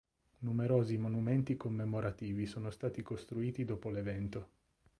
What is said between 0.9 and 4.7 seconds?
monumenti commemorativi sono stati costruiti dopo l'evento.